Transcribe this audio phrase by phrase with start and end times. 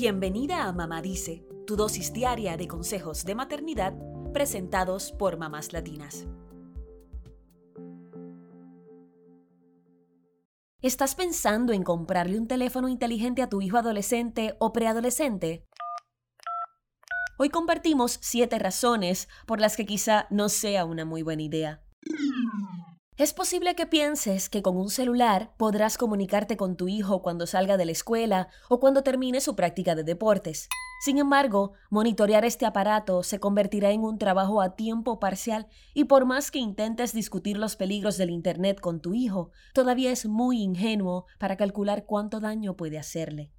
[0.00, 3.94] Bienvenida a Mamá Dice, tu dosis diaria de consejos de maternidad
[4.32, 6.24] presentados por mamás latinas.
[10.80, 15.66] ¿Estás pensando en comprarle un teléfono inteligente a tu hijo adolescente o preadolescente?
[17.36, 21.82] Hoy compartimos siete razones por las que quizá no sea una muy buena idea.
[23.18, 27.76] Es posible que pienses que con un celular podrás comunicarte con tu hijo cuando salga
[27.76, 30.68] de la escuela o cuando termine su práctica de deportes.
[31.04, 36.26] Sin embargo, monitorear este aparato se convertirá en un trabajo a tiempo parcial y por
[36.26, 41.26] más que intentes discutir los peligros del Internet con tu hijo, todavía es muy ingenuo
[41.40, 43.52] para calcular cuánto daño puede hacerle.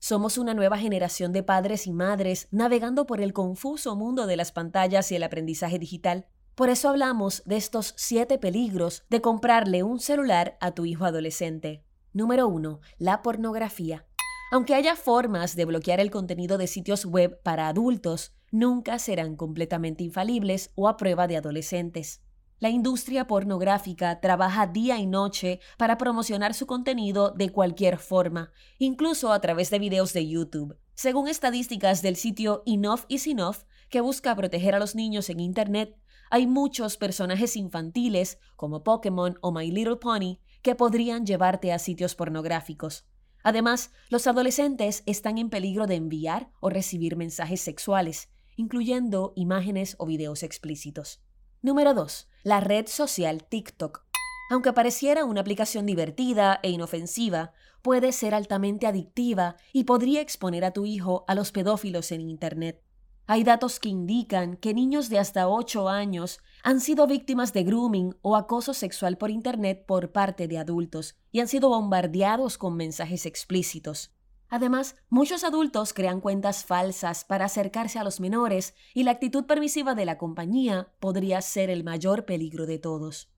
[0.00, 4.50] Somos una nueva generación de padres y madres navegando por el confuso mundo de las
[4.50, 9.98] pantallas y el aprendizaje digital por eso hablamos de estos siete peligros de comprarle un
[9.98, 11.84] celular a tu hijo adolescente.
[12.12, 12.80] Número 1.
[12.98, 14.06] La pornografía.
[14.52, 20.04] Aunque haya formas de bloquear el contenido de sitios web para adultos, nunca serán completamente
[20.04, 22.20] infalibles o a prueba de adolescentes.
[22.60, 29.32] La industria pornográfica trabaja día y noche para promocionar su contenido de cualquier forma, incluso
[29.32, 30.78] a través de videos de YouTube.
[30.94, 35.98] Según estadísticas del sitio Enough is Enough, que busca proteger a los niños en Internet,
[36.34, 42.16] hay muchos personajes infantiles, como Pokémon o My Little Pony, que podrían llevarte a sitios
[42.16, 43.06] pornográficos.
[43.44, 50.06] Además, los adolescentes están en peligro de enviar o recibir mensajes sexuales, incluyendo imágenes o
[50.06, 51.22] videos explícitos.
[51.62, 52.28] Número 2.
[52.42, 54.04] La red social TikTok.
[54.50, 60.72] Aunque pareciera una aplicación divertida e inofensiva, puede ser altamente adictiva y podría exponer a
[60.72, 62.83] tu hijo a los pedófilos en Internet.
[63.26, 68.14] Hay datos que indican que niños de hasta 8 años han sido víctimas de grooming
[68.20, 73.24] o acoso sexual por Internet por parte de adultos y han sido bombardeados con mensajes
[73.24, 74.12] explícitos.
[74.50, 79.94] Además, muchos adultos crean cuentas falsas para acercarse a los menores y la actitud permisiva
[79.94, 83.30] de la compañía podría ser el mayor peligro de todos.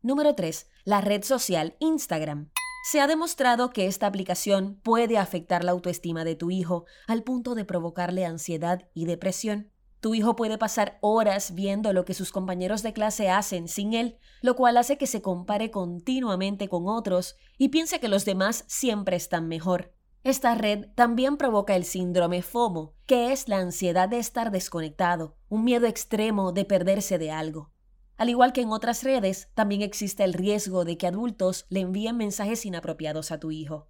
[0.00, 0.68] Número 3.
[0.84, 2.50] La red social Instagram.
[2.86, 7.54] Se ha demostrado que esta aplicación puede afectar la autoestima de tu hijo al punto
[7.54, 9.72] de provocarle ansiedad y depresión.
[10.00, 14.18] Tu hijo puede pasar horas viendo lo que sus compañeros de clase hacen sin él,
[14.42, 19.16] lo cual hace que se compare continuamente con otros y piense que los demás siempre
[19.16, 19.94] están mejor.
[20.22, 25.64] Esta red también provoca el síndrome FOMO, que es la ansiedad de estar desconectado, un
[25.64, 27.73] miedo extremo de perderse de algo.
[28.16, 32.16] Al igual que en otras redes, también existe el riesgo de que adultos le envíen
[32.16, 33.88] mensajes inapropiados a tu hijo.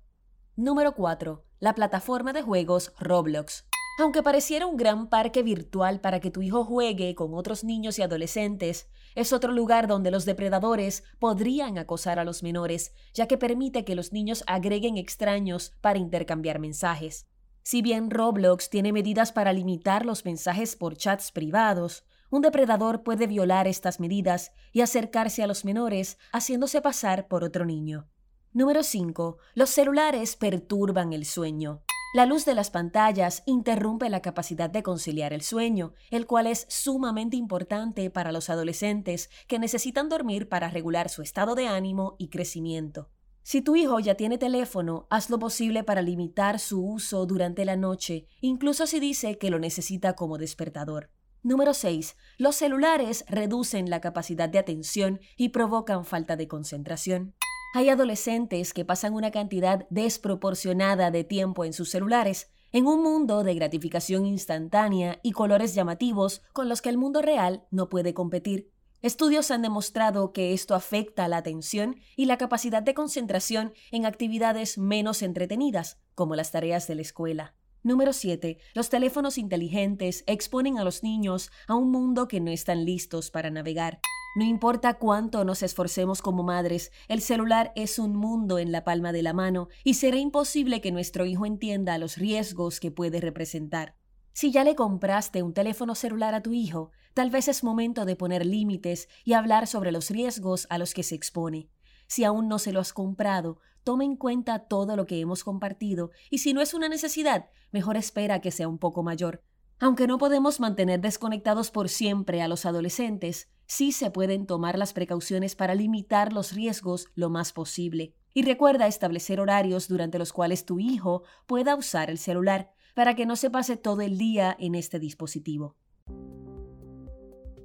[0.56, 1.44] Número 4.
[1.60, 3.66] La plataforma de juegos Roblox.
[3.98, 8.02] Aunque pareciera un gran parque virtual para que tu hijo juegue con otros niños y
[8.02, 13.84] adolescentes, es otro lugar donde los depredadores podrían acosar a los menores, ya que permite
[13.84, 17.26] que los niños agreguen extraños para intercambiar mensajes.
[17.62, 22.04] Si bien Roblox tiene medidas para limitar los mensajes por chats privados,
[22.34, 27.64] un depredador puede violar estas medidas y acercarse a los menores haciéndose pasar por otro
[27.64, 28.08] niño.
[28.52, 29.38] Número 5.
[29.54, 31.84] Los celulares perturban el sueño.
[32.12, 36.66] La luz de las pantallas interrumpe la capacidad de conciliar el sueño, el cual es
[36.68, 42.30] sumamente importante para los adolescentes que necesitan dormir para regular su estado de ánimo y
[42.30, 43.10] crecimiento.
[43.44, 47.76] Si tu hijo ya tiene teléfono, haz lo posible para limitar su uso durante la
[47.76, 51.10] noche, incluso si dice que lo necesita como despertador.
[51.44, 52.16] Número 6.
[52.38, 57.34] Los celulares reducen la capacidad de atención y provocan falta de concentración.
[57.74, 63.44] Hay adolescentes que pasan una cantidad desproporcionada de tiempo en sus celulares, en un mundo
[63.44, 68.72] de gratificación instantánea y colores llamativos con los que el mundo real no puede competir.
[69.02, 74.78] Estudios han demostrado que esto afecta la atención y la capacidad de concentración en actividades
[74.78, 77.54] menos entretenidas, como las tareas de la escuela.
[77.86, 78.56] Número 7.
[78.72, 83.50] Los teléfonos inteligentes exponen a los niños a un mundo que no están listos para
[83.50, 84.00] navegar.
[84.36, 89.12] No importa cuánto nos esforcemos como madres, el celular es un mundo en la palma
[89.12, 93.96] de la mano y será imposible que nuestro hijo entienda los riesgos que puede representar.
[94.32, 98.16] Si ya le compraste un teléfono celular a tu hijo, tal vez es momento de
[98.16, 101.68] poner límites y hablar sobre los riesgos a los que se expone.
[102.06, 106.10] Si aún no se lo has comprado, toma en cuenta todo lo que hemos compartido
[106.30, 109.42] y si no es una necesidad, mejor espera que sea un poco mayor.
[109.78, 114.92] Aunque no podemos mantener desconectados por siempre a los adolescentes, sí se pueden tomar las
[114.92, 118.14] precauciones para limitar los riesgos lo más posible.
[118.32, 123.26] Y recuerda establecer horarios durante los cuales tu hijo pueda usar el celular para que
[123.26, 125.76] no se pase todo el día en este dispositivo.